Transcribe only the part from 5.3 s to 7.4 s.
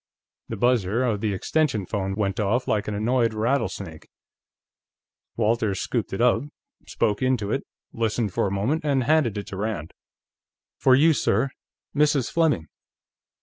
Walters scooped it up, spoke